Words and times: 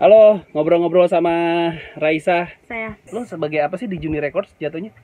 Halo, 0.00 0.40
ngobrol-ngobrol 0.56 1.12
sama 1.12 1.34
Raisa. 2.00 2.48
Saya 2.64 2.96
Lo 3.12 3.28
sebagai 3.28 3.60
apa 3.60 3.76
sih 3.76 3.84
di 3.84 4.00
Juni 4.00 4.16
Records 4.16 4.48
jatuhnya? 4.56 4.96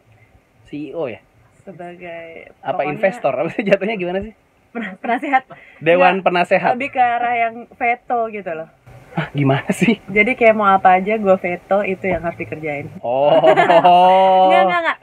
CEO 0.72 1.04
ya? 1.12 1.20
sebagai 1.68 2.54
Apa 2.64 2.80
pokoknya 2.80 2.92
investor? 2.96 3.32
Apa 3.36 3.48
sih 3.52 3.60
jatuhnya 3.60 3.96
gimana 4.00 4.24
sih? 4.24 4.32
pen- 4.72 4.96
penasehat 4.96 5.44
Dewan 5.84 6.20
Nggak, 6.20 6.24
penasehat. 6.24 6.72
lebih 6.80 6.90
ke 6.96 7.02
arah 7.02 7.34
yang 7.36 7.54
veto 7.76 8.20
gitu 8.32 8.50
loh. 8.56 8.68
Hah, 9.16 9.32
gimana 9.32 9.64
sih? 9.70 9.96
Jadi 10.06 10.32
kayak 10.32 10.52
mau 10.52 10.68
apa 10.68 10.94
aja 10.94 11.16
gue 11.16 11.36
veto 11.36 11.80
itu 11.82 12.04
yang 12.04 12.20
harus 12.20 12.36
dikerjain. 12.36 12.92
Oh. 13.00 13.32
Enggak, 13.32 14.60
enggak, 14.62 14.80
enggak. 14.82 14.98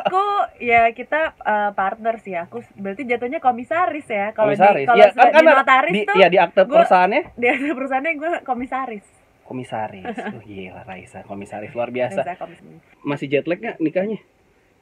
Aku 0.00 0.24
ya 0.58 0.88
kita 0.90 1.20
eh, 1.36 1.70
partner 1.70 2.16
sih. 2.16 2.32
Aku 2.34 2.64
berarti 2.74 3.04
jatuhnya 3.04 3.38
komisaris 3.38 4.06
ya. 4.06 4.32
Kalau 4.32 4.50
di 4.50 4.56
Komisaris. 4.56 4.86
kalau 4.86 4.98
Ya, 4.98 5.08
kan, 5.10 5.28
kan 5.28 5.32
di 5.36 5.46
ada- 5.46 5.58
notaris 5.58 5.92
di, 5.92 6.00
tuh 6.02 6.14
ya 6.16 6.26
di 6.26 6.38
akte 6.38 6.60
gua- 6.62 6.80
perusahaannya 6.80 7.22
di 7.34 7.46
ada 7.46 7.70
perusahaannya 7.70 8.12
gue 8.14 8.32
komisaris. 8.42 9.06
komisaris. 9.42 10.04
Oh, 10.32 10.40
gila 10.40 10.80
Raisa, 10.82 11.20
komisaris 11.22 11.70
luar 11.70 11.90
biasa. 11.90 12.24
Biasa 12.24 12.40
komisaris. 12.40 12.80
Masih 13.02 13.26
jet 13.28 13.44
lag 13.44 13.58
nggak 13.58 13.76
nikahnya? 13.78 14.16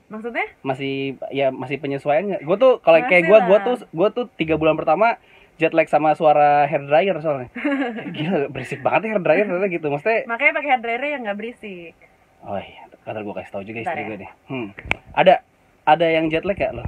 Maksudnya? 0.07 0.47
Masih 0.61 0.95
ya 1.29 1.51
masih 1.51 1.79
penyesuaian 1.79 2.23
nggak? 2.25 2.43
Gue 2.43 2.57
tuh 2.57 2.73
kalau 2.79 2.99
kayak 3.01 3.25
gue, 3.25 3.39
gue 3.41 3.59
tuh 3.61 3.77
gue 3.85 4.09
tuh 4.13 4.25
tiga 4.33 4.55
bulan 4.55 4.75
pertama 4.75 5.19
jet 5.61 5.77
lag 5.77 5.85
sama 5.93 6.17
suara 6.17 6.65
hair 6.65 6.89
dryer 6.89 7.21
soalnya. 7.21 7.53
Gila 8.17 8.49
berisik 8.49 8.81
banget 8.81 9.13
hair 9.13 9.21
dryer 9.21 9.45
ternyata 9.45 9.69
gitu. 9.69 9.87
Maksudnya 9.93 10.25
Makanya 10.25 10.53
pakai 10.57 10.69
hair 10.73 10.81
dryer 10.81 11.03
yang 11.05 11.23
nggak 11.29 11.37
berisik. 11.37 11.93
Oh 12.41 12.57
iya, 12.57 12.89
kata 13.05 13.21
gue 13.21 13.35
kasih 13.37 13.53
tau 13.53 13.61
juga 13.61 13.85
istri 13.85 14.01
ya. 14.01 14.09
gue 14.09 14.17
nih. 14.25 14.31
Hmm. 14.49 14.69
Ada 15.13 15.45
ada 15.85 16.07
yang 16.09 16.33
jet 16.33 16.49
lag 16.49 16.57
ya 16.57 16.73
lo? 16.73 16.85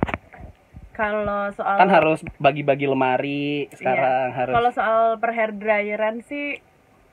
Kalau 0.92 1.52
soal 1.52 1.76
Kan 1.76 1.88
harus 1.92 2.20
bagi-bagi 2.40 2.88
lemari 2.88 3.68
sekarang 3.76 4.32
harus. 4.32 4.52
Iya. 4.52 4.56
Kalau 4.56 4.70
soal 4.72 5.02
per 5.20 5.30
hair 5.36 5.52
dryeran 5.52 6.24
sih 6.24 6.56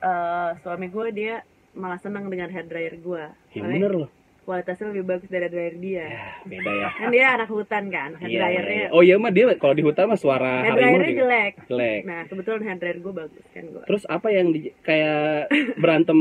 eh, 0.00 0.50
suami 0.64 0.88
gue 0.88 1.06
dia 1.12 1.44
malah 1.76 2.00
senang 2.00 2.32
dengan 2.32 2.48
hair 2.48 2.64
dryer 2.64 2.96
gue. 2.96 3.24
Ya 3.52 3.60
bener 3.60 3.92
loh. 3.92 4.10
Kualitasnya 4.50 4.90
lebih 4.90 5.04
bagus 5.06 5.30
dari 5.30 5.46
dryer 5.46 5.76
dia. 5.78 6.02
Ya, 6.02 6.26
beda 6.42 6.70
ya. 6.72 6.88
Kan 6.92 7.06
dia 7.08 7.26
anak 7.30 7.46
hutan 7.48 7.84
kan, 7.86 8.10
hair 8.16 8.26
Iya, 8.26 8.34
iya, 8.40 8.46
dryernya. 8.60 8.74
iya. 8.74 8.88
Oh 8.90 9.00
iya 9.00 9.14
mah 9.14 9.30
dia 9.30 9.46
kalau 9.54 9.72
di 9.72 9.80
hutan 9.80 10.04
mah 10.04 10.18
suara 10.18 10.66
harimau 10.66 10.74
dryernya 10.98 11.14
jelek. 11.16 11.52
Jelek. 11.64 12.00
Nah 12.02 12.20
kebetulan 12.26 12.60
hair 12.60 12.76
dryer 12.76 12.98
gue 12.98 13.12
bagus 13.14 13.44
kan 13.48 13.64
gue. 13.64 13.82
Terus 13.86 14.02
apa 14.04 14.28
yang 14.28 14.50
di, 14.50 14.60
kayak 14.80 15.46
berantem 15.78 16.18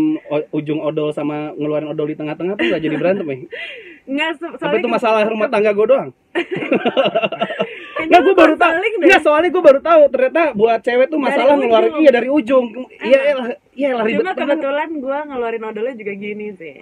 ujung 0.52 0.78
odol 0.80 1.10
sama 1.10 1.50
ngeluarin 1.52 1.90
odol 1.90 2.06
di 2.06 2.14
tengah-tengah 2.16 2.54
tuh 2.54 2.70
gak 2.70 2.80
jadi 2.80 2.96
berantem 2.96 3.26
ya? 3.26 3.38
Nggak, 4.06 4.32
so- 4.36 4.50
Apa 4.52 4.58
soalnya 4.60 4.78
itu 4.80 4.90
masalah 4.92 5.22
rumah 5.24 5.48
tangga 5.48 5.70
gue 5.72 5.88
doang? 5.88 6.10
kayaknya 6.30 8.08
Nggak, 8.08 8.20
lu 8.20 8.26
gue 8.26 8.36
baru 8.36 8.56
tahu. 8.56 8.70
konseling 8.72 8.94
deh. 8.96 9.06
Nggak, 9.06 9.22
soalnya 9.22 9.50
gue 9.50 9.64
baru 9.64 9.80
tahu 9.80 10.02
ternyata 10.08 10.42
buat 10.54 10.80
cewek 10.80 11.08
tuh 11.08 11.18
Dari 11.18 11.26
masalah 11.28 11.54
ngeluarin 11.56 11.90
ujung. 11.90 12.00
iya 12.00 12.12
dari 12.12 12.30
ujung. 12.32 12.66
Iya, 13.00 13.20
iya, 13.20 13.34
lah- 13.36 13.58
iya 13.72 13.90
lah 13.92 14.04
ribet 14.04 14.22
Cuma 14.24 14.34
kebetulan 14.36 14.90
gue 14.96 15.18
ngeluarin 15.24 15.64
odolnya 15.64 15.96
juga 15.96 16.14
gini 16.16 16.48
sih. 16.54 16.76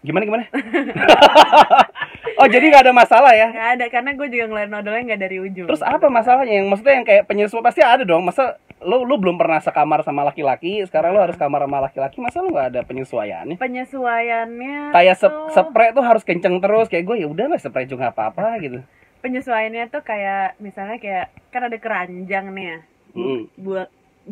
Gimana 0.00 0.24
gimana? 0.24 0.44
oh 2.40 2.46
jadi 2.46 2.64
nggak 2.66 2.84
ada 2.88 2.94
masalah 2.94 3.32
ya? 3.32 3.48
Nggak 3.48 3.70
ada 3.74 3.84
karena 3.88 4.10
gue 4.12 4.28
juga 4.28 4.44
ngeluarin 4.46 4.74
odolnya 4.74 5.02
nggak 5.06 5.20
dari 5.20 5.36
ujung. 5.38 5.66
Terus 5.68 5.82
apa 5.82 6.06
masalahnya? 6.06 6.56
Yang 6.56 6.66
maksudnya 6.68 6.94
yang 6.94 7.06
kayak 7.06 7.24
penyesuaian 7.24 7.60
pasti 7.62 7.80
ada 7.80 8.02
dong. 8.02 8.24
Masa 8.24 8.56
lu 8.80 9.04
lu 9.04 9.20
belum 9.20 9.36
pernah 9.36 9.60
sekamar 9.60 10.00
sama 10.00 10.24
laki-laki, 10.24 10.80
sekarang 10.84 11.12
lu 11.12 11.20
harus 11.20 11.36
kamar 11.36 11.60
sama 11.60 11.84
laki-laki, 11.84 12.16
masa 12.16 12.40
lu 12.40 12.48
nggak 12.48 12.68
ada 12.72 12.80
penyesuaiannya? 12.80 13.60
Penyesuaiannya 13.60 14.76
Kayak 14.90 15.16
se 15.16 15.28
tuh- 15.28 15.52
spray 15.52 15.92
tuh 15.92 16.00
harus 16.00 16.24
kenceng 16.24 16.56
terus 16.58 16.88
kayak 16.88 17.04
gue 17.04 17.16
ya 17.20 17.28
udah 17.28 17.46
lah 17.46 17.60
spray 17.60 17.84
juga 17.84 18.08
apa-apa 18.08 18.56
gitu. 18.64 18.80
penyesuaiannya 19.20 19.92
tuh 19.92 20.00
kayak 20.00 20.56
misalnya 20.56 20.96
kayak 20.96 21.28
kan 21.52 21.68
ada 21.68 21.76
keranjang 21.76 22.48
nih 22.50 22.66
ya 22.66 22.78
Mm. 23.10 23.50
buat 23.58 23.90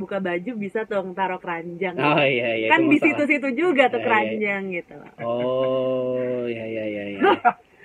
buka 0.08 0.24
baju 0.24 0.52
bisa 0.56 0.88
tuh 0.88 1.04
taruh 1.12 1.36
keranjang 1.36 1.92
Oh 1.94 2.16
iya 2.18 2.48
iya. 2.56 2.68
kan 2.72 2.80
di 2.80 2.96
situ-situ 2.96 3.52
juga 3.52 3.84
Iya, 3.84 3.92
tuh 3.92 4.00
iya. 4.00 4.06
keranjang 4.08 4.62
gitu 4.72 4.92
loh 4.96 5.10
Oh 5.20 6.16
iya 6.48 6.64
iya 6.64 6.84
iya. 6.88 7.02
iya. 7.12 7.20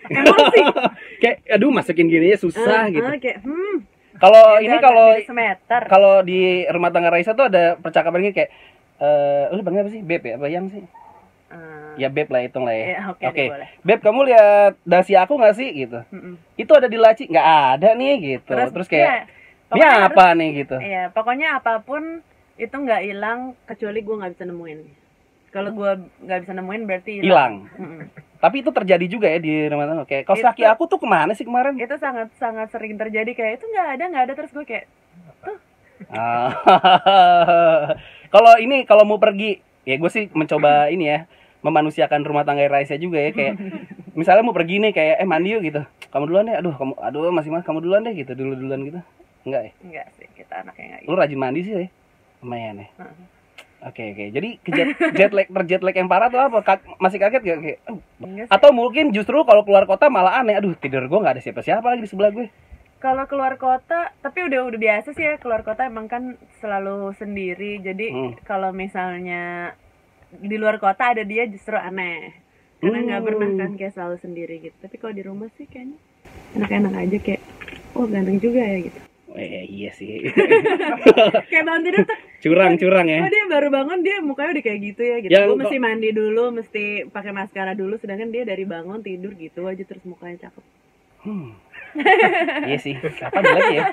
emosi 0.08 0.60
kayak 1.22 1.38
aduh 1.52 1.68
masukin 1.68 2.08
gini 2.08 2.32
ya 2.32 2.40
susah 2.40 2.88
Eh, 2.88 2.96
gitu. 2.96 3.04
eh, 3.06 3.20
kayak 3.20 3.38
hmm 3.44 3.76
Kalau 4.14 4.56
ya 4.56 4.64
ini 4.64 4.78
kalau 4.80 5.08
kalau 5.90 6.14
di 6.22 6.64
rumah 6.70 6.94
tangga 6.94 7.12
Raisa 7.12 7.34
tuh 7.34 7.52
ada 7.52 7.76
percakapan 7.76 8.24
gini 8.24 8.34
kayak 8.34 8.52
eh 9.02 9.52
lu 9.52 9.66
panggil 9.66 9.84
apa 9.84 9.92
sih? 9.92 10.00
Beb 10.00 10.22
ya? 10.24 10.38
Apa 10.38 10.48
yang 10.48 10.70
sih? 10.70 10.86
Eh, 11.50 11.92
Ya 11.98 12.08
beb 12.08 12.30
lah 12.30 12.46
hitung 12.46 12.62
lah 12.64 12.72
ya. 12.72 12.86
ya, 12.88 13.00
oke 13.10 13.26
Oke. 13.26 13.36
deh, 13.36 13.50
boleh 13.50 13.70
Beb 13.82 14.00
kamu 14.00 14.20
lihat 14.30 14.74
dasi 14.86 15.18
aku 15.18 15.34
nggak 15.34 15.56
sih 15.58 15.66
gitu? 15.76 16.00
Mm-mm. 16.10 16.38
Itu 16.56 16.72
ada 16.72 16.86
di 16.86 16.96
laci 16.96 17.26
nggak 17.26 17.48
ada 17.74 17.90
nih 17.94 18.14
gitu. 18.22 18.54
Terus, 18.54 18.88
kayak 18.88 19.10
ya, 19.10 19.18
ini 19.74 19.82
pokoknya 19.82 19.90
harus- 19.92 20.08
apa 20.10 20.26
nih 20.34 20.50
gitu? 20.56 20.76
Iya, 20.78 21.04
pokoknya 21.10 21.48
apa 21.58 21.74
pun 21.80 22.04
itu 22.56 22.76
nggak 22.76 23.02
hilang 23.04 23.40
kecuali 23.64 24.00
gue 24.00 24.16
nggak 24.16 24.34
bisa 24.34 24.46
nemuin. 24.46 24.80
Kalau 25.50 25.70
gue 25.70 25.92
nggak 26.20 26.40
bisa 26.42 26.54
nemuin 26.54 26.82
berarti 26.84 27.12
Hilang. 27.20 27.70
Tapi 28.40 28.56
itu 28.60 28.70
terjadi 28.70 29.06
juga 29.06 29.28
ya 29.28 29.38
di 29.38 29.68
rumah 29.68 29.86
tangga. 29.86 30.04
Kayak 30.04 30.24
kaos 30.26 30.42
kaki 30.42 30.66
aku 30.66 30.84
tuh 30.88 30.98
ke 30.98 31.06
mana 31.06 31.32
sih 31.32 31.46
kemarin? 31.46 31.78
Itu 31.78 31.94
sangat 31.96 32.34
sangat 32.36 32.70
sering 32.70 32.98
terjadi 32.98 33.32
kayak 33.32 33.54
itu 33.58 33.66
nggak 33.68 33.88
ada 33.92 34.04
nggak 34.08 34.24
ada 34.24 34.34
terus 34.34 34.52
gue 34.52 34.64
kayak 34.64 34.86
Ah. 36.06 36.52
kalau 38.34 38.58
ini 38.58 38.84
kalau 38.84 39.04
mau 39.04 39.16
pergi 39.18 39.58
ya 39.84 39.96
gue 39.96 40.10
sih 40.10 40.28
mencoba 40.32 40.90
ini 40.90 41.06
ya 41.06 41.20
memanusiakan 41.62 42.22
rumah 42.22 42.44
tangga 42.44 42.68
Raisa 42.68 42.98
juga 42.98 43.18
ya 43.18 43.32
kayak 43.32 43.56
misalnya 44.14 44.44
mau 44.44 44.52
pergi 44.52 44.84
nih 44.84 44.92
kayak 44.92 45.16
eh 45.18 45.28
mandi 45.28 45.56
yuk 45.56 45.64
gitu 45.64 45.82
kamu 46.12 46.24
duluan 46.28 46.44
deh 46.46 46.56
aduh 46.56 46.76
kamu 46.76 46.94
aduh 47.00 47.32
masih 47.32 47.50
mas 47.50 47.64
kamu 47.64 47.80
duluan 47.80 48.04
deh 48.04 48.12
gitu 48.12 48.36
dulu 48.36 48.52
duluan 48.54 48.84
gitu 48.84 49.00
enggak 49.44 49.62
ya 49.68 49.72
enggak 49.82 50.08
sih 50.16 50.28
kita 50.34 50.54
anaknya 50.62 50.86
nggak 50.90 51.02
gitu. 51.04 51.10
lu 51.12 51.16
rajin 51.16 51.40
mandi 51.40 51.62
sih 51.62 51.74
ya 51.74 51.88
lumayan 52.40 52.76
ya 52.80 52.88
oke 53.84 54.04
oke 54.12 54.26
jadi 54.32 54.50
ke 54.60 54.70
jet, 54.72 54.88
jet 55.12 55.32
lag 55.32 55.48
per 55.48 55.64
jet 55.64 55.82
lag 55.82 55.92
yang 55.94 56.08
parah 56.08 56.28
tuh 56.28 56.40
apa 56.40 56.60
Ka- 56.62 56.86
masih 56.98 57.20
kaget 57.20 57.42
gak 57.42 57.60
kayak 57.60 57.80
"Oh." 57.88 58.00
Atau 58.48 58.72
mungkin 58.72 59.12
justru 59.12 59.36
kalau 59.44 59.64
keluar 59.64 59.84
kota 59.84 60.08
malah 60.08 60.40
aneh 60.40 60.56
aduh 60.56 60.72
tidur 60.74 61.04
gue 61.04 61.20
nggak 61.20 61.36
ada 61.36 61.44
siapa-siapa 61.44 61.84
lagi 61.84 62.02
di 62.02 62.10
sebelah 62.10 62.32
gue 62.32 62.48
Kalau 62.98 63.28
keluar 63.28 63.60
kota, 63.60 64.16
tapi 64.24 64.48
udah 64.48 64.64
udah 64.64 64.80
biasa 64.80 65.12
sih 65.12 65.28
ya 65.28 65.36
keluar 65.36 65.60
kota 65.60 65.84
emang 65.84 66.08
kan 66.08 66.40
selalu 66.58 67.12
sendiri. 67.14 67.84
Jadi 67.84 68.08
Hmm. 68.08 68.32
kalau 68.42 68.72
misalnya 68.72 69.76
di 70.32 70.56
luar 70.56 70.80
kota 70.80 71.12
ada 71.12 71.20
dia 71.22 71.44
justru 71.44 71.76
aneh. 71.76 72.32
Karena 72.80 73.04
nggak 73.04 73.20
Hmm. 73.20 73.28
pernah 73.28 73.50
kan 73.60 73.72
kayak 73.76 73.92
selalu 73.92 74.16
sendiri 74.18 74.56
gitu. 74.62 74.76
Tapi 74.80 74.96
kalau 74.96 75.12
di 75.12 75.20
rumah 75.20 75.52
sih 75.52 75.68
kayaknya 75.68 76.00
enak-enak 76.56 76.94
aja 76.96 77.18
kayak 77.20 77.42
oh 77.92 78.08
ganteng 78.08 78.40
juga 78.40 78.64
ya 78.64 78.78
gitu. 78.82 79.00
Eh 79.36 79.66
iya 79.66 79.90
sih 79.90 80.22
Kayak 81.50 81.64
bangun 81.64 81.84
tidur 81.84 82.04
tuh, 82.04 82.18
curang 82.40 82.74
curang 82.76 83.08
ya 83.08 83.20
oh 83.20 83.30
dia 83.30 83.46
baru 83.48 83.68
bangun 83.68 84.00
dia 84.00 84.18
mukanya 84.20 84.52
udah 84.54 84.64
kayak 84.64 84.80
gitu 84.84 85.02
ya 85.02 85.18
gitu. 85.20 85.32
Yang 85.32 85.46
Gue 85.46 85.58
mesti 85.58 85.78
mandi 85.78 86.10
dulu, 86.12 86.44
mesti 86.52 86.84
pakai 87.08 87.32
maskara 87.32 87.74
dulu. 87.74 87.96
Sedangkan 87.96 88.30
dia 88.30 88.44
dari 88.44 88.64
bangun 88.64 89.00
tidur 89.00 89.34
gitu 89.34 89.66
aja 89.66 89.82
terus 89.82 90.04
mukanya 90.04 90.38
cakep. 90.44 90.64
Hmm. 91.24 91.56
iya 92.64 92.78
sih, 92.78 92.98
apa 92.98 93.40
jelek 93.40 93.70
ya? 93.72 93.84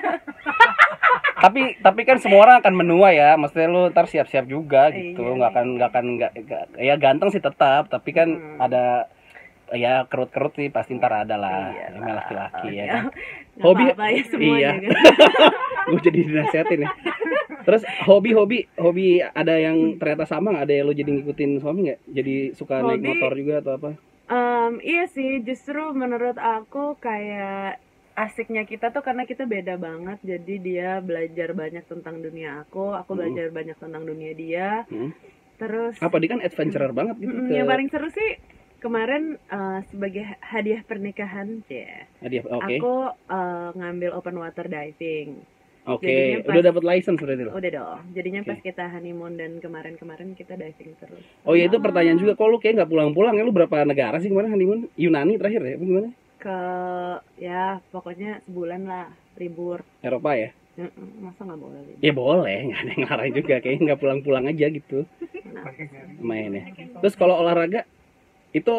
tapi 1.37 1.61
tapi 1.79 2.01
kan 2.03 2.17
semua 2.17 2.43
orang 2.43 2.57
akan 2.59 2.73
menua 2.75 3.09
ya, 3.11 3.33
maksudnya 3.33 3.65
lu 3.67 3.87
ntar 3.87 4.05
siap-siap 4.05 4.45
juga 4.45 4.89
gitu, 4.91 5.21
Iya, 5.21 5.33
nggak 5.35 5.49
akan 5.49 5.65
nggak 5.75 5.89
akan 5.89 6.05
nggak- 6.17 6.33
ya 6.77 6.95
ganteng 6.97 7.29
sih 7.29 7.39
tetap, 7.39 7.87
tapi 7.87 8.09
kan 8.11 8.29
Hmm. 8.31 8.57
ada 8.59 9.09
ya 9.73 10.03
kerut-kerut 10.05 10.53
sih 10.53 10.67
pasti 10.67 10.93
ntar 10.93 11.13
ada 11.19 11.35
lah, 11.35 11.71
Iya 11.71 11.85
namanya 11.91 12.15
laki-laki 12.19 12.67
ya 12.69 12.75
Iya. 12.81 12.85
kan. 12.91 13.03
Hobi 13.59 13.83
ya 13.83 13.93
iya. 14.37 14.71
kan. 14.73 14.91
Gue 15.87 15.99
jadi 16.01 16.19
dinasihatin 16.21 16.79
ya. 16.81 16.89
Terus 17.61 17.81
hobi-hobi 18.01 18.65
hobi 18.75 19.05
ada 19.21 19.55
yang 19.55 19.95
ternyata 19.95 20.25
sama 20.25 20.51
nggak 20.51 20.65
ada 20.65 20.73
yang 20.73 20.85
lu 20.85 20.93
jadi 20.93 21.11
ngikutin 21.11 21.51
suami 21.57 21.79
nggak? 21.85 21.99
Jadi 22.07 22.35
suka 22.53 22.79
naik 22.79 22.97
Hobi- 22.97 23.07
motor 23.07 23.31
juga 23.33 23.55
atau 23.59 23.73
apa? 23.75 23.89
Em, 24.27 24.73
iya 24.81 25.03
sih, 25.05 25.39
justru 25.41 25.91
menurut 25.91 26.35
aku 26.35 26.95
kayak 26.97 27.77
asiknya 28.13 28.63
kita 28.63 28.89
tuh 28.89 29.01
karena 29.01 29.23
kita 29.23 29.43
beda 29.45 29.75
banget. 29.75 30.19
Jadi 30.21 30.53
dia 30.57 30.99
belajar 30.99 31.51
banyak 31.51 31.83
tentang 31.83 32.19
dunia 32.19 32.61
aku, 32.61 32.91
aku 32.91 33.11
Hmm. 33.11 33.19
belajar 33.19 33.45
banyak 33.49 33.77
tentang 33.77 34.03
dunia 34.03 34.31
dia. 34.31 34.69
Hmm. 34.87 35.11
Terus 35.55 35.93
Apa 35.97 36.17
dia 36.17 36.29
kan 36.29 36.41
adventurer 36.41 36.89
banget 36.89 37.15
gitu 37.19 37.29
mm, 37.31 37.45
ke 37.45 37.53
yang 37.53 37.69
paling 37.69 37.85
seru 37.85 38.09
sih 38.09 38.31
kemarin 38.81 39.23
eh, 39.37 39.79
sebagai 39.87 40.25
hadiah 40.41 40.81
pernikahan 40.81 41.61
ya, 41.69 42.09
Hadiah, 42.19 42.43
Oke. 42.49 42.75
aku 42.75 42.93
eh, 43.29 43.69
ngambil 43.77 44.09
open 44.11 44.35
water 44.35 44.65
diving. 44.65 45.45
Oke, 45.81 46.45
pas- 46.45 46.53
udah 46.53 46.61
dapat 46.61 46.83
license 46.85 47.17
berarti 47.17 47.41
lo. 47.41 47.57
Udah 47.57 47.71
dong. 47.73 47.99
Jadinya 48.13 48.41
Oke. 48.41 48.49
pas 48.53 48.59
kita 48.61 48.85
honeymoon 48.85 49.33
dan 49.33 49.57
kemarin-kemarin 49.57 50.37
kita 50.37 50.53
diving 50.53 50.93
terus. 50.97 51.25
Oh 51.41 51.57
ya 51.57 51.65
itu 51.65 51.81
pertanyaan 51.81 52.21
juga, 52.21 52.37
kok 52.37 52.49
lu 52.49 52.61
kayak 52.61 52.81
nggak 52.81 52.91
pulang-pulang 52.91 53.33
ya? 53.33 53.41
Lu 53.41 53.49
berapa 53.49 53.81
negara 53.81 54.21
sih 54.21 54.29
kemarin 54.29 54.53
honeymoon? 54.53 54.93
Yunani 54.93 55.41
terakhir 55.41 55.61
ya? 55.61 55.75
Gimana? 55.81 56.09
Ke 56.37 56.57
ya 57.37 57.81
pokoknya 57.89 58.45
sebulan 58.45 58.81
lah 58.85 59.09
libur. 59.37 59.81
Eropa 60.01 60.37
ya? 60.37 60.49
Masa 61.17 61.49
nggak 61.49 61.59
boleh 61.59 61.81
libur? 61.81 62.01
Ya 62.05 62.13
boleh, 62.13 62.57
nggak 62.69 62.77
ada 62.77 62.91
yang 62.93 63.01
ngarang 63.01 63.29
juga. 63.33 63.55
Kayaknya 63.57 63.81
nggak 63.89 63.99
pulang-pulang 64.01 64.45
aja 64.45 64.65
gitu 64.69 64.99
Nah, 65.51 65.65
mainnya. 66.21 66.63
Terus 67.01 67.17
kalau 67.17 67.41
olahraga 67.41 67.89
itu 68.59 68.71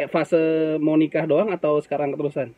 eh, 0.00 0.08
fase 0.14 0.36
mau 0.84 0.96
nikah 1.02 1.24
doang 1.30 1.48
atau 1.56 1.72
sekarang 1.84 2.10
keterusan? 2.14 2.48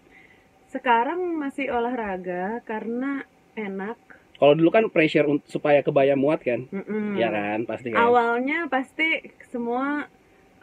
sekarang 0.73 1.21
masih 1.43 1.67
olahraga 1.77 2.61
karena 2.67 3.23
enak 3.55 3.97
Kalau 4.39 4.53
dulu 4.59 4.71
kan 4.77 4.85
pressure 4.95 5.27
supaya 5.55 5.81
kebaya 5.87 6.15
muat 6.19 6.41
kan, 6.49 6.61
Mm-mm. 6.75 7.15
ya 7.23 7.29
kan 7.37 7.59
pasti 7.71 7.89
kan. 7.95 7.99
awalnya 8.05 8.67
pasti 8.67 9.23
semua 9.53 10.11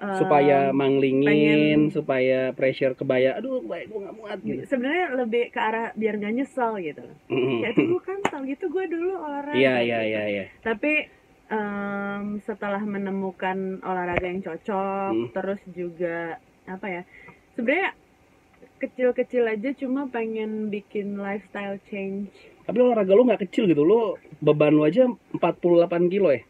eh, 0.01 0.17
supaya 0.19 0.55
manglingin, 0.79 1.29
pengen- 1.29 1.91
supaya 1.95 2.51
pressure 2.57 2.93
kebaya, 2.99 3.29
aduh 3.39 3.63
kebaya 3.63 3.83
gue 3.89 3.99
nggak 4.03 4.15
muat 4.19 4.39
gitu. 4.43 4.61
sebenarnya 4.67 5.05
lebih 5.19 5.43
ke 5.53 5.59
arah 5.59 5.85
biar 5.95 6.13
gak 6.19 6.33
nyesel 6.37 6.71
gitu 6.83 7.05
Mm-mm. 7.31 7.59
ya 7.63 7.67
itu 7.73 7.81
gue 7.91 8.01
kan 8.03 8.17
tau 8.31 8.43
gitu 8.43 8.65
gue 8.75 8.85
dulu 8.91 9.13
olahraga 9.27 9.57
Iya 9.57 9.73
iya 9.85 9.97
gitu. 9.99 10.07
iya 10.09 10.21
iya. 10.31 10.43
tapi 10.67 10.91
em, 11.51 12.23
setelah 12.41 12.79
menemukan 12.81 13.57
olahraga 13.81 14.23
yang 14.23 14.39
cocok 14.39 15.11
Hmm. 15.11 15.27
terus 15.31 15.59
juga 15.69 16.39
apa 16.63 16.87
ya 16.87 17.01
sebenarnya 17.53 17.91
kecil-kecil 18.77 19.43
aja 19.45 19.69
cuma 19.75 20.07
pengen 20.07 20.67
bikin 20.67 21.13
lifestyle 21.15 21.77
change 21.85 22.31
Tapi 22.61 22.77
olahraga 22.79 23.11
lu 23.11 23.25
nggak 23.25 23.43
kecil 23.43 23.65
gitu, 23.65 23.81
lu 23.81 24.13
beban 24.39 24.71
lu 24.71 24.81
aja 24.81 25.05
48 25.33 25.41
kilo 26.07 26.29
ya. 26.29 26.41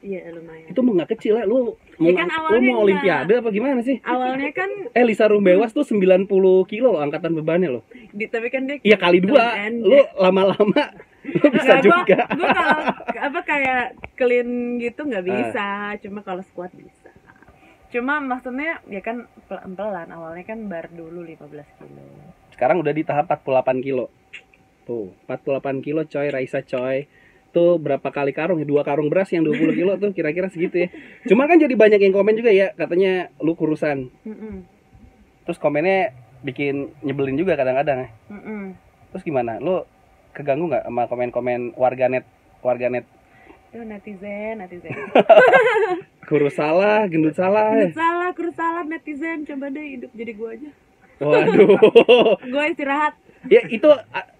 iya 0.00 0.28
lumayan 0.28 0.68
Itu 0.68 0.82
nggak 0.82 1.10
kecil 1.12 1.38
ya, 1.38 1.44
lu 1.44 1.74
mau, 1.96 2.06
Ya 2.06 2.18
kan 2.18 2.28
lu 2.28 2.58
mau 2.60 2.82
olimpiade 2.82 3.32
apa 3.32 3.48
gimana 3.48 3.80
sih? 3.80 4.02
awalnya 4.04 4.50
kan 4.50 4.68
Eh 4.92 5.02
Lisa 5.02 5.24
Rumbewas 5.24 5.70
tuh 5.70 5.82
90 5.82 6.26
kilo 6.66 6.88
loh 6.90 7.00
angkatan 7.00 7.32
bebannya 7.32 7.70
loh. 7.72 7.82
di, 8.10 8.26
tapi 8.26 8.46
kan 8.46 8.66
dia 8.66 8.78
Iya 8.80 8.96
kali 8.96 9.18
dua, 9.18 9.54
lu 9.72 9.96
lama-lama 10.16 10.92
bisa 11.32 11.72
Nggak, 11.78 11.82
juga. 11.84 12.16
Gua, 12.28 12.36
gua 12.36 12.48
kalau 12.52 12.78
apa 13.16 13.40
kayak 13.42 13.84
clean 14.14 14.48
gitu 14.78 15.00
Ah. 15.02 15.06
nggak 15.08 15.24
bisa, 15.24 15.66
cuma 16.04 16.20
kalau 16.20 16.42
squat 16.44 16.72
bisa. 16.74 17.10
Cuma 17.92 18.18
maksudnya 18.18 18.80
ya 18.88 19.04
kan 19.04 19.28
pelan-pelan 19.46 20.08
awalnya 20.08 20.44
kan 20.48 20.64
bar 20.64 20.88
dulu 20.88 21.20
15 21.22 21.68
kilo. 21.76 22.02
Sekarang 22.56 22.80
udah 22.80 22.92
di 22.92 23.04
tahap 23.04 23.28
48 23.28 23.84
kilo. 23.84 24.08
Tuh, 24.82 25.12
48 25.28 25.84
kilo 25.84 26.02
coy, 26.08 26.28
Raisa 26.32 26.64
coy. 26.64 27.06
Tuh 27.52 27.76
berapa 27.76 28.08
kali 28.08 28.32
karung? 28.32 28.64
Dua 28.64 28.80
karung 28.80 29.12
beras 29.12 29.28
yang 29.28 29.44
20 29.44 29.76
kilo 29.76 29.92
tuh 30.00 30.16
kira-kira 30.16 30.48
segitu 30.48 30.84
ya. 30.84 30.88
Cuma 31.28 31.44
kan 31.44 31.60
jadi 31.60 31.76
banyak 31.76 32.00
yang 32.00 32.16
komen 32.16 32.32
juga 32.32 32.48
ya, 32.48 32.72
katanya 32.72 33.28
lu 33.44 33.52
kurusan. 33.52 34.08
Mm-mm. 34.24 34.64
Terus 35.44 35.60
komennya 35.60 36.16
bikin 36.40 36.96
nyebelin 37.04 37.36
juga 37.36 37.60
kadang-kadang 37.60 38.08
ya. 38.08 38.10
Mm-mm. 38.32 38.72
Terus 39.12 39.22
gimana? 39.22 39.60
Lu 39.60 39.84
keganggu 40.32 40.68
nggak 40.72 40.84
sama 40.88 41.08
komen-komen 41.08 41.76
warganet 41.76 42.24
warganet 42.64 43.04
Tuh 43.72 43.88
netizen, 43.88 44.60
netizen. 44.60 44.92
kurus 46.28 46.60
salah, 46.60 47.08
gendut 47.08 47.32
salah. 47.32 47.72
Kurus 47.72 47.96
salah, 47.96 48.28
kurus 48.36 48.52
salah 48.52 48.84
netizen. 48.84 49.48
Coba 49.48 49.72
deh 49.72 49.96
hidup 49.96 50.12
jadi 50.12 50.36
gua 50.36 50.52
aja. 50.52 50.68
Waduh. 51.24 51.80
Gua 52.52 52.64
istirahat. 52.68 53.16
ya 53.48 53.64
itu 53.72 53.88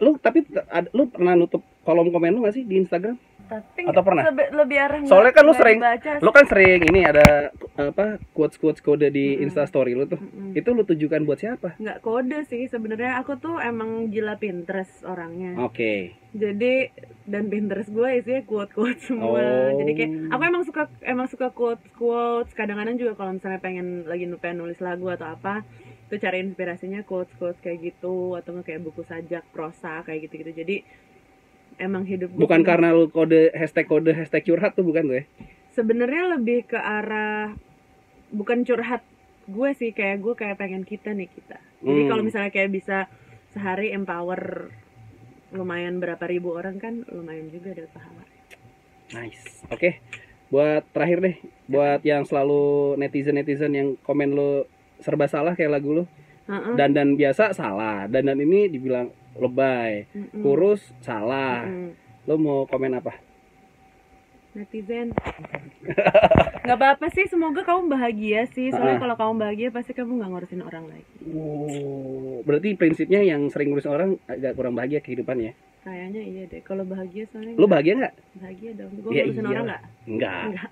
lu 0.05 0.21
tapi 0.21 0.45
lu 0.93 1.09
pernah 1.09 1.33
nutup 1.33 1.65
kolom 1.83 2.13
komen 2.13 2.39
lu 2.39 2.45
gak 2.45 2.61
sih 2.61 2.63
di 2.69 2.77
Instagram? 2.77 3.17
Tapi 3.55 3.81
Atau 3.85 4.03
pernah? 4.03 4.23
lebih 4.25 4.47
nggak- 4.49 5.07
Soalnya 5.07 5.33
kan 5.33 5.45
lu 5.45 5.53
sering 5.53 5.79
lu 6.19 6.31
kan 6.31 6.45
sering 6.47 6.81
ini 6.83 7.01
ada 7.03 7.27
apa 7.75 8.05
quotes 8.31 8.57
quotes 8.57 8.79
kode 8.79 9.09
di 9.09 9.35
Mm-mm. 9.35 9.45
Insta 9.45 9.65
Story 9.65 9.93
lu 9.93 10.07
tuh. 10.07 10.17
Mm-mm. 10.17 10.55
Itu 10.55 10.71
lu 10.71 10.83
tujukan 10.83 11.21
buat 11.23 11.37
siapa? 11.37 11.77
nggak 11.77 12.01
kode 12.01 12.39
sih 12.45 12.65
sebenarnya 12.65 13.19
aku 13.19 13.37
tuh 13.37 13.59
emang 13.59 14.09
gila 14.09 14.37
Pinterest 14.37 15.03
orangnya. 15.03 15.59
Oke. 15.59 16.17
jadi 16.31 16.89
dan 17.23 17.47
Pinterest 17.47 17.89
gue 17.89 18.09
isinya 18.15 18.41
quote 18.43 18.73
quote 18.73 18.97
semua 18.99 19.37
Oh. 19.37 19.77
jadi 19.77 19.93
kayak 19.93 20.11
aku 20.31 20.43
emang 20.43 20.63
suka 20.63 20.83
emang 21.03 21.27
suka 21.27 21.51
quote 21.51 21.85
quotes 21.93 22.53
kadang-kadang 22.53 22.97
juga 22.97 23.13
kalau 23.15 23.33
misalnya 23.33 23.59
pengen 23.59 24.05
lagi 24.05 24.25
pengen 24.35 24.59
nulis 24.59 24.81
lagu 24.81 25.07
atau 25.07 25.29
apa 25.29 25.61
tuh 26.09 26.17
cari 26.17 26.41
inspirasinya 26.41 27.01
quotes 27.03 27.33
quotes 27.35 27.57
kayak 27.59 27.81
gitu 27.83 28.33
atau 28.35 28.57
kayak 28.59 28.81
buku 28.81 29.01
sajak 29.03 29.45
prosa 29.47 30.01
kayak 30.03 30.25
gitu 30.25 30.41
gitu 30.41 30.53
jadi 30.55 30.77
emang 31.83 32.07
hidup 32.07 32.31
gue 32.31 32.41
Bukan 32.41 32.63
karena 32.63 32.95
lu 32.95 33.11
kode 33.11 33.51
hashtag 33.53 33.85
kode 33.85 34.15
hashtag 34.15 34.43
curhat 34.43 34.73
tuh 34.73 34.87
bukan 34.87 35.05
tuh 35.05 35.17
ya? 35.21 35.25
sebenarnya 35.73 36.39
lebih 36.39 36.69
ke 36.69 36.79
arah 36.79 37.57
bukan 38.31 38.63
curhat 38.63 39.03
gue 39.45 39.71
sih 39.75 39.91
kayak 39.91 40.23
gue 40.23 40.35
kayak 40.35 40.57
pengen 40.57 40.87
kita 40.87 41.11
nih 41.11 41.27
kita 41.27 41.59
jadi 41.83 42.01
Hmm. 42.07 42.09
kalau 42.09 42.23
misalnya 42.23 42.49
kayak 42.49 42.71
bisa 42.71 43.11
sehari 43.51 43.91
empower 43.91 44.71
lumayan 45.51 45.99
berapa 45.99 46.23
ribu 46.25 46.55
orang 46.55 46.79
kan 46.79 47.03
lumayan 47.11 47.51
juga 47.51 47.75
dapat 47.75 47.91
pahala 47.91 48.23
Nice. 49.13 49.61
Oke. 49.69 50.01
Buat 50.49 50.89
terakhir 50.93 51.19
deh, 51.21 51.37
buat 51.69 52.01
yang 52.01 52.25
selalu 52.25 52.97
netizen-netizen 52.97 53.73
yang 53.73 53.89
komen 54.01 54.33
lu 54.33 54.65
serba 55.01 55.29
salah 55.29 55.53
kayak 55.53 55.69
lagu 55.69 55.93
lu. 55.93 56.05
Heeh. 56.53 56.75
Dandan 56.75 57.17
biasa 57.17 57.51
salah, 57.51 58.05
dandan 58.07 58.37
ini 58.39 58.69
dibilang 58.69 59.09
lebay. 59.35 60.05
Mm-mm. 60.11 60.39
Kurus 60.39 60.85
salah. 61.01 61.65
Mm-mm. 61.65 61.97
Lu 62.23 62.37
mau 62.37 62.65
komen 62.65 62.93
apa? 62.95 63.17
netizen 64.53 65.17
nggak 66.63 66.77
apa-apa 66.77 67.09
sih 67.09 67.25
semoga 67.25 67.65
kamu 67.65 67.89
bahagia 67.89 68.45
sih 68.47 68.69
soalnya 68.69 69.01
Ah. 69.01 69.03
kalau 69.03 69.17
kamu 69.17 69.35
bahagia 69.41 69.69
pasti 69.73 69.91
kamu 69.91 70.21
nggak 70.21 70.29
ngurusin 70.29 70.61
orang 70.61 70.85
lagi 70.87 71.09
Oh, 71.27 72.45
berarti 72.45 72.77
prinsipnya 72.77 73.25
yang 73.25 73.49
sering 73.49 73.73
ngurusin 73.73 73.89
orang 73.89 74.11
agak 74.29 74.53
kurang 74.53 74.77
bahagia 74.77 75.01
kehidupannya. 75.01 75.57
kayaknya 75.83 76.21
iya 76.21 76.43
deh 76.47 76.61
kalau 76.61 76.85
bahagia 76.85 77.25
soalnya 77.27 77.57
Lu 77.57 77.65
nggak- 77.65 77.73
bahagia 77.73 77.93
nggak? 77.97 78.15
bahagia 78.37 78.71
dong 78.77 78.93
gue 78.95 79.11
Ya 79.11 79.23
ngurusin 79.25 79.41
iyalah. 79.41 79.57
orang 79.57 79.65
nggak 79.65 79.83
Enggak. 80.45 80.69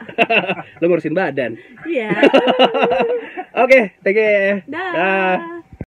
Lu 0.76 0.84
ngurusin 0.92 1.14
badan. 1.16 1.52
iya 1.88 2.10
Oke, 3.64 3.80
thank 3.98 4.14
you. 4.14 4.60
dah 4.66 4.92
Dah. 4.92 5.36